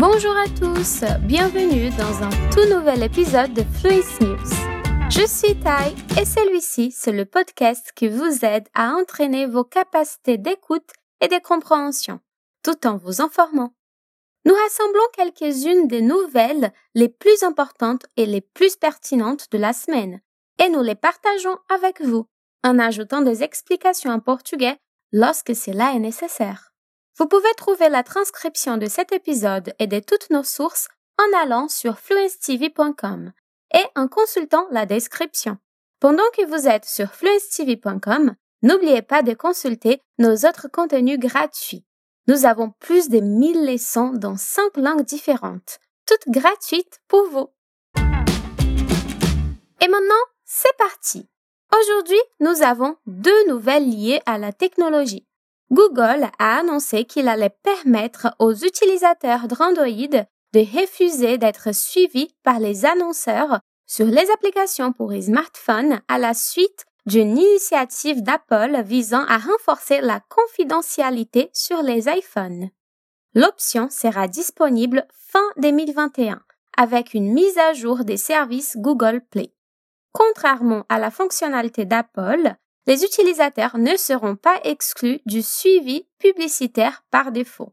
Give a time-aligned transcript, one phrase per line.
[0.00, 5.10] Bonjour à tous, bienvenue dans un tout nouvel épisode de Fluence News.
[5.10, 10.38] Je suis Tai et celui-ci, c'est le podcast qui vous aide à entraîner vos capacités
[10.38, 10.88] d'écoute
[11.20, 12.18] et de compréhension,
[12.62, 13.74] tout en vous informant.
[14.46, 20.22] Nous rassemblons quelques-unes des nouvelles les plus importantes et les plus pertinentes de la semaine,
[20.64, 22.24] et nous les partageons avec vous,
[22.64, 24.78] en ajoutant des explications en portugais
[25.12, 26.69] lorsque cela est nécessaire.
[27.18, 31.68] Vous pouvez trouver la transcription de cet épisode et de toutes nos sources en allant
[31.68, 33.32] sur fluencetv.com
[33.74, 35.58] et en consultant la description.
[36.00, 41.84] Pendant que vous êtes sur fluencetv.com, n'oubliez pas de consulter nos autres contenus gratuits.
[42.26, 47.48] Nous avons plus de 1000 leçons dans 5 langues différentes, toutes gratuites pour vous.
[49.82, 51.28] Et maintenant, c'est parti.
[51.72, 55.26] Aujourd'hui, nous avons deux nouvelles liées à la technologie.
[55.70, 62.84] Google a annoncé qu'il allait permettre aux utilisateurs d'Android de refuser d'être suivis par les
[62.84, 69.38] annonceurs sur les applications pour les smartphones à la suite d'une initiative d'Apple visant à
[69.38, 72.70] renforcer la confidentialité sur les iPhones.
[73.34, 76.42] L'option sera disponible fin 2021
[76.76, 79.52] avec une mise à jour des services Google Play.
[80.12, 82.54] Contrairement à la fonctionnalité d'Apple,
[82.90, 87.72] les utilisateurs ne seront pas exclus du suivi publicitaire par défaut.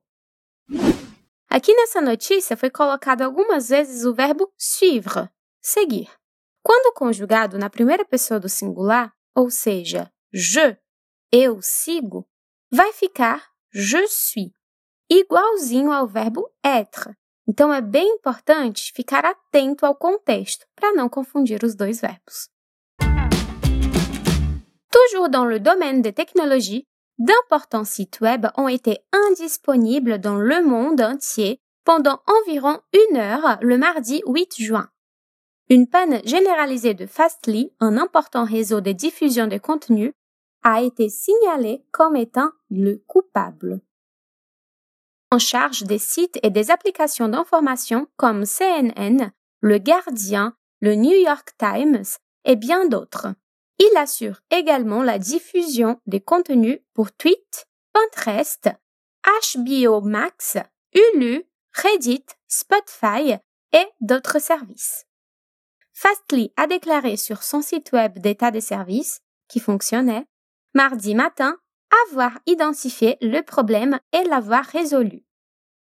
[1.50, 5.28] Aqui nessa notícia foi colocado algumas vezes o verbo suivre,
[5.60, 6.08] seguir.
[6.62, 10.78] Quando conjugado na primeira pessoa do singular, ou seja, je,
[11.32, 12.28] eu sigo,
[12.72, 14.52] vai ficar je suis,
[15.10, 17.18] igualzinho ao verbo être.
[17.48, 22.56] Então é bem importante ficar atento ao contexto para não confundir os dois verbos.
[25.10, 26.86] Toujours dans le domaine des technologies,
[27.18, 33.78] d'importants sites web ont été indisponibles dans le monde entier pendant environ une heure le
[33.78, 34.90] mardi 8 juin.
[35.70, 40.14] Une panne généralisée de Fastly, un important réseau de diffusion de contenu,
[40.64, 43.80] a été signalée comme étant le coupable.
[45.32, 49.32] En charge des sites et des applications d'information comme CNN,
[49.62, 50.52] Le Guardian,
[50.82, 52.04] le New York Times
[52.44, 53.28] et bien d'autres.
[53.80, 58.70] Il assure également la diffusion des contenus pour Tweet, Pinterest,
[59.26, 60.58] HBO Max,
[60.94, 61.44] Hulu,
[61.74, 63.38] Reddit, Spotify
[63.74, 65.06] et d'autres services.
[65.94, 70.26] Fastly a déclaré sur son site web d'état des services, qui fonctionnait,
[70.74, 71.58] mardi matin,
[72.08, 75.24] avoir identifié le problème et l'avoir résolu.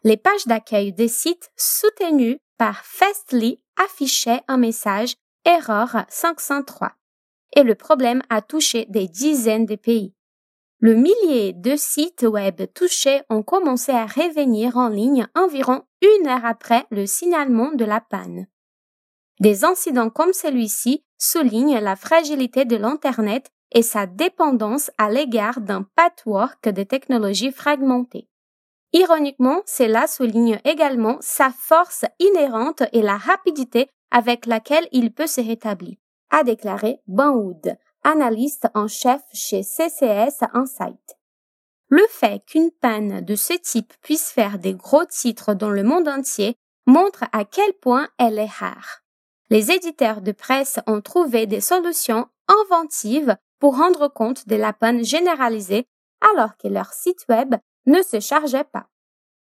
[0.03, 5.15] Les pages d'accueil des sites soutenus par Fastly affichaient un message
[5.45, 6.93] Erreur 503
[7.55, 10.15] et le problème a touché des dizaines de pays.
[10.79, 16.47] Le millier de sites web touchés ont commencé à revenir en ligne environ une heure
[16.47, 18.47] après le signalement de la panne.
[19.41, 25.83] Des incidents comme celui-ci soulignent la fragilité de l'Internet et sa dépendance à l'égard d'un
[25.95, 28.29] patchwork de technologies fragmentées.
[28.93, 35.41] Ironiquement, cela souligne également sa force inhérente et la rapidité avec laquelle il peut se
[35.41, 35.97] rétablir
[36.31, 41.17] a déclaré Ben Wood, analyste en chef chez CCS Insight.
[41.89, 46.09] Le fait qu'une panne de ce type puisse faire des gros titres dans le monde
[46.09, 49.03] entier montre à quel point elle est rare.
[49.51, 55.05] Les éditeurs de presse ont trouvé des solutions inventives pour rendre compte de la panne
[55.05, 55.89] généralisée
[56.21, 58.89] alors que leur site web ne se chargeait pas.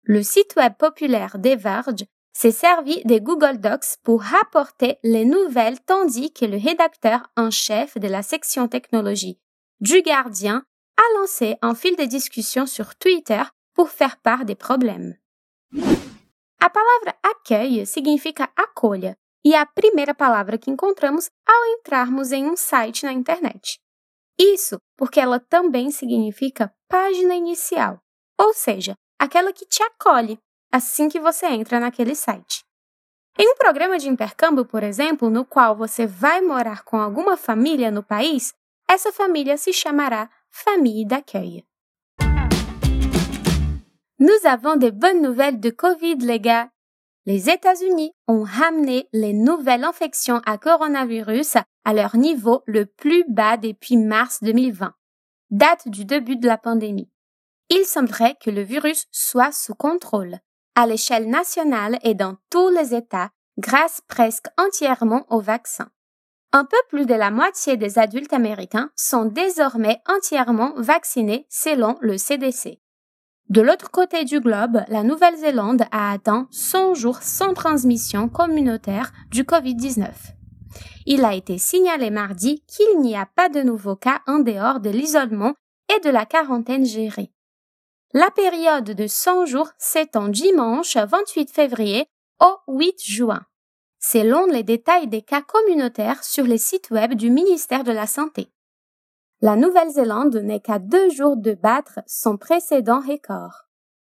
[0.03, 6.31] Le site web populaire Verge s'est servi des Google Docs pour rapporter les nouvelles tandis
[6.31, 9.40] que le rédacteur en chef de la section technologie
[9.79, 10.63] du Gardien
[10.97, 13.41] a lancé un fil de discussion sur Twitter
[13.73, 15.16] pour faire part des problèmes.
[16.62, 19.16] A palavra accueil significa acolha
[19.46, 23.79] e é a primeira palavra que encontramos ao entrarmos em um site na internet.
[24.38, 28.00] Isso porque ela também significa página inicial,
[28.38, 30.37] ou seja, aquela que te acolhe,
[30.71, 32.63] assim que você entra naquele site.
[33.37, 37.89] Em um programa de intercâmbio, por exemplo, no qual você vai morar com alguma família
[37.89, 38.53] no país,
[38.87, 41.66] essa família se chamará famille d'accueil.
[44.19, 46.69] Nous avons de bonnes nouvelles de Covid, les gars.
[47.25, 51.55] Les États-Unis ont ramené les nouvelles infections à coronavirus
[51.85, 54.93] à leur niveau le plus bas depuis mars 2020,
[55.51, 57.09] date du début de la pandémie.
[57.69, 60.39] Il semblerait que le virus soit sous contrôle
[60.75, 65.89] à l'échelle nationale et dans tous les États grâce presque entièrement au vaccin.
[66.51, 72.17] Un peu plus de la moitié des adultes américains sont désormais entièrement vaccinés selon le
[72.17, 72.79] CDC.
[73.49, 79.43] De l'autre côté du globe, la Nouvelle-Zélande a atteint 100 jours sans transmission communautaire du
[79.43, 80.07] Covid-19.
[81.05, 84.91] Il a été signalé mardi qu'il n'y a pas de nouveaux cas en dehors de
[84.91, 85.55] l'isolement
[85.95, 87.31] et de la quarantaine gérée.
[88.14, 92.08] La période de 100 jours s'étend dimanche 28 février
[92.40, 93.46] au 8 juin,
[94.00, 98.52] selon les détails des cas communautaires sur les sites web du ministère de la Santé.
[99.41, 103.67] La Nouvelle-Zélande n'est qu'à deux jours de battre son précédent record.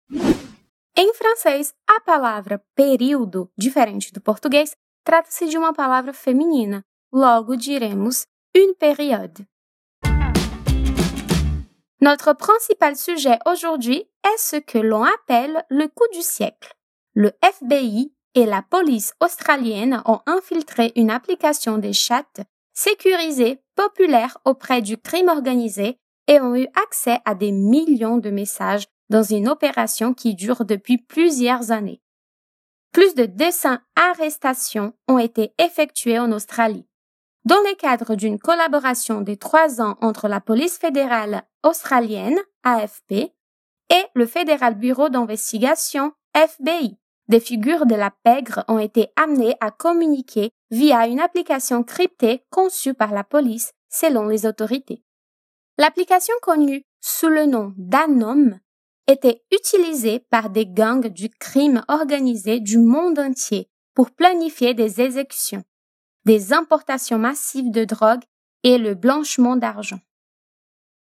[0.09, 4.75] Em francês, a palavra período, diferente do português,
[5.05, 6.13] trata-se de uma palavra
[7.11, 8.25] logo diremos
[8.55, 9.45] une période.
[12.03, 16.73] Notre principal sujet aujourd'hui est ce que l'on appelle le coup du siècle.
[17.13, 24.81] Le FBI et la police australienne ont infiltré une application des chats sécurisée populaire auprès
[24.81, 25.97] du crime organisé
[26.27, 30.97] et ont eu accès à des millions de messages dans une opération qui dure depuis
[30.97, 32.01] plusieurs années.
[32.91, 36.85] Plus de 200 arrestations ont été effectuées en Australie.
[37.45, 44.05] Dans le cadre d'une collaboration de trois ans entre la police fédérale australienne, AFP, et
[44.15, 46.97] le Fédéral Bureau d'investigation, FBI.
[47.27, 52.93] Des figures de la pègre ont été amenées à communiquer via une application cryptée conçue
[52.93, 55.03] par la police selon les autorités.
[55.77, 58.57] L'application connue sous le nom d'Anom
[59.07, 65.63] était utilisée par des gangs du crime organisé du monde entier pour planifier des exécutions,
[66.25, 68.23] des importations massives de drogue
[68.63, 69.99] et le blanchiment d'argent.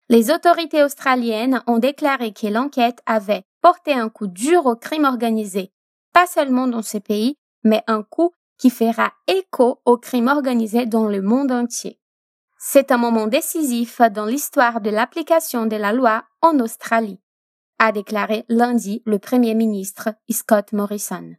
[0.10, 5.72] Les autorités australiennes ont déclaré que l'enquête avait porté un coup dur au crime organisé,
[6.14, 11.08] pas seulement dans ces pays, mais un coup qui fera écho au crime organisé dans
[11.08, 12.00] le monde entier.
[12.58, 17.19] C'est un moment décisif dans l'histoire de l'application de la loi en Australie,
[17.78, 21.36] a déclaré lundi le Premier ministre Scott Morrison.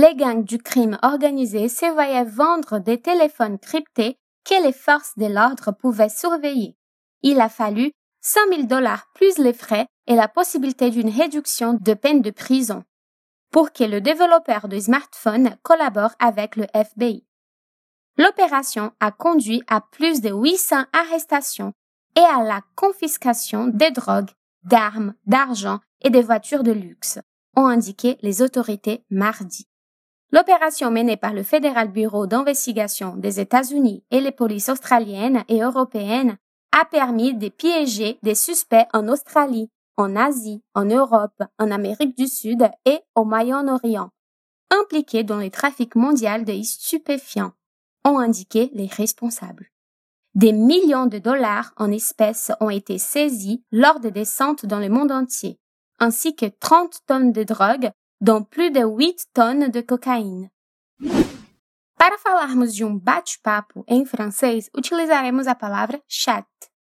[0.00, 5.26] Les gangs du crime organisé se voyaient vendre des téléphones cryptés que les forces de
[5.26, 6.76] l'ordre pouvaient surveiller.
[7.22, 7.90] Il a fallu
[8.20, 12.84] 100 000 dollars plus les frais et la possibilité d'une réduction de peine de prison
[13.50, 17.26] pour que le développeur de smartphone collabore avec le FBI.
[18.18, 21.72] L'opération a conduit à plus de 800 arrestations
[22.14, 24.30] et à la confiscation des drogues,
[24.62, 27.18] d'armes, d'argent et des voitures de luxe,
[27.56, 29.67] ont indiqué les autorités mardi.
[30.30, 36.36] L'opération menée par le Fédéral Bureau d'investigation des États-Unis et les polices australiennes et européennes
[36.78, 42.28] a permis de piéger des suspects en Australie, en Asie, en Europe, en Amérique du
[42.28, 44.10] Sud et au Moyen-Orient,
[44.70, 47.52] impliqués dans le trafic mondial de stupéfiants,
[48.04, 49.70] ont indiqué les responsables.
[50.34, 55.10] Des millions de dollars en espèces ont été saisis lors des descentes dans le monde
[55.10, 55.58] entier,
[55.98, 60.50] ainsi que 30 tonnes de drogue, dont plus de 8 tonnes de cocaïne.
[61.96, 66.46] Para falarmos de um bate-papo em francês, utilizaremos a palavra chat,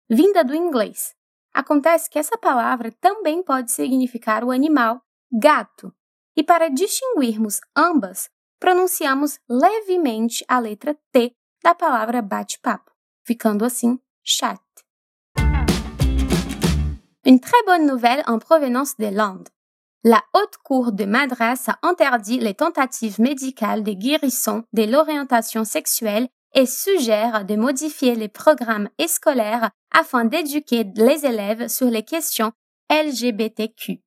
[0.10, 1.16] vinda do inglês.
[1.54, 5.02] Acontece que essa palavra também pode significar o animal
[5.32, 5.94] gato,
[6.36, 8.30] e para distinguirmos ambas,
[8.60, 12.92] pronunciamos levemente a letra T da palavra bate-papo,
[13.26, 14.62] ficando assim chat.
[17.24, 19.52] Une très bonne nouvelle en provenance des Landes.
[20.04, 26.28] La Haute Cour de Madras a interdit les tentatives médicales de guérison de l'orientation sexuelle
[26.54, 32.52] et suggère de modifier les programmes scolaires afin d'éduquer les élèves sur les questions
[32.90, 34.02] LGBTQ.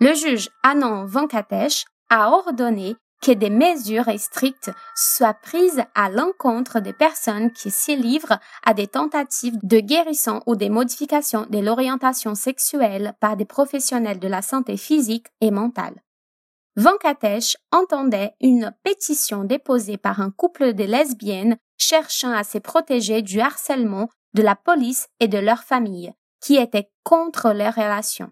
[0.00, 6.92] Le juge Anand Venkatesh a ordonné que des mesures strictes soient prises à l'encontre des
[6.92, 13.14] personnes qui s'y livrent à des tentatives de guérison ou des modifications de l'orientation sexuelle
[13.20, 16.02] par des professionnels de la santé physique et mentale.
[16.76, 23.40] Venkatesh entendait une pétition déposée par un couple de lesbiennes cherchant à se protéger du
[23.40, 28.30] harcèlement de la police et de leur famille, qui étaient contre leur relation.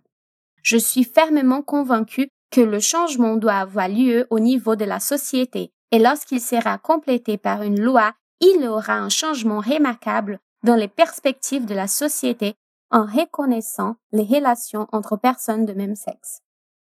[0.62, 5.72] Je suis fermement convaincu que le changement doit avoir lieu au niveau de la société
[5.90, 10.88] et lorsqu'il sera complété par une loi, il y aura un changement remarquable dans les
[10.88, 12.54] perspectives de la société
[12.90, 16.40] en reconnaissant les relations entre personnes de même sexe,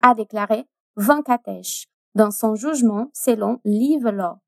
[0.02, 0.64] a déclaré
[0.96, 4.38] Venkatesh dans son jugement selon Live Law.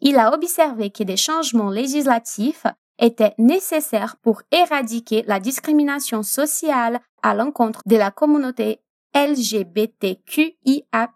[0.00, 2.66] Il a observé que des changements législatifs
[2.98, 8.80] étaient nécessaires pour éradiquer la discrimination sociale à l'encontre de la communauté
[9.14, 11.10] LGBTQIA+,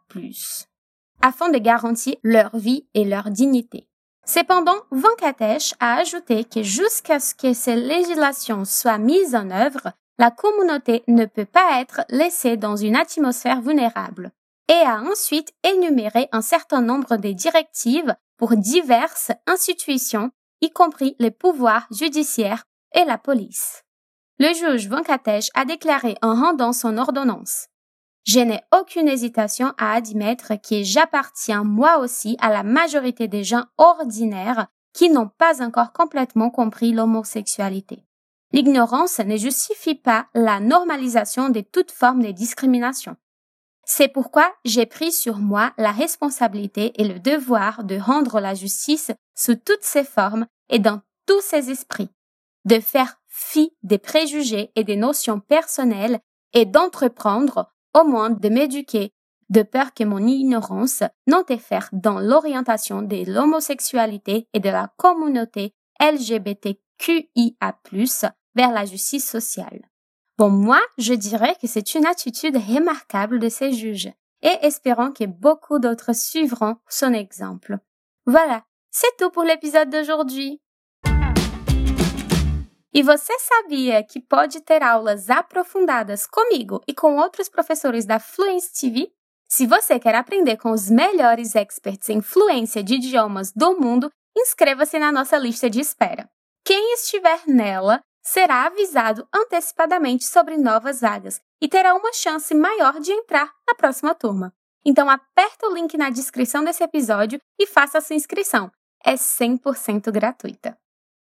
[1.22, 3.88] afin de garantir leur vie et leur dignité.
[4.26, 10.30] Cependant, Venkatesh a ajouté que jusqu'à ce que ces législations soient mises en œuvre, la
[10.30, 14.32] communauté ne peut pas être laissée dans une atmosphère vulnérable
[14.68, 20.30] et a ensuite énuméré un certain nombre de directives pour diverses institutions,
[20.62, 23.82] y compris les pouvoirs judiciaires et la police.
[24.38, 27.66] Le juge Venkatesh a déclaré en rendant son ordonnance
[28.24, 33.64] je n'ai aucune hésitation à admettre que j'appartiens moi aussi à la majorité des gens
[33.76, 38.04] ordinaires qui n'ont pas encore complètement compris l'homosexualité.
[38.52, 43.16] L'ignorance ne justifie pas la normalisation de toute forme de discrimination.
[43.84, 49.10] C'est pourquoi j'ai pris sur moi la responsabilité et le devoir de rendre la justice
[49.34, 52.10] sous toutes ses formes et dans tous ses esprits,
[52.64, 56.20] de faire fi des préjugés et des notions personnelles
[56.54, 59.12] et d'entreprendre au moins de m'éduquer,
[59.50, 67.78] de peur que mon ignorance n'interfère dans l'orientation de l'homosexualité et de la communauté LGBTQIA+,
[68.54, 69.88] vers la justice sociale.
[70.36, 75.24] Bon, moi, je dirais que c'est une attitude remarquable de ces juges, et espérons que
[75.24, 77.78] beaucoup d'autres suivront son exemple.
[78.26, 80.60] Voilà, c'est tout pour l'épisode d'aujourd'hui.
[82.96, 88.72] E você sabia que pode ter aulas aprofundadas comigo e com outros professores da Fluency
[88.72, 89.12] TV?
[89.48, 94.96] Se você quer aprender com os melhores experts em fluência de idiomas do mundo, inscreva-se
[94.96, 96.30] na nossa lista de espera.
[96.64, 103.10] Quem estiver nela será avisado antecipadamente sobre novas vagas e terá uma chance maior de
[103.10, 104.54] entrar na próxima turma.
[104.84, 108.70] Então aperta o link na descrição desse episódio e faça a sua inscrição.
[109.04, 110.78] É 100% gratuita.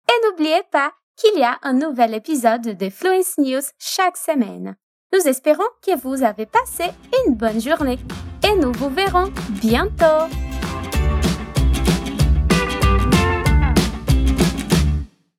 [0.10, 4.75] Et n'oubliez pas, qu'il y a un nouvel épisode de Fluence News chaque semaine.
[5.13, 6.86] Nous espérons que vous avez passé
[7.25, 8.00] une bonne journée
[8.44, 10.50] et nous vous verrons bientôt.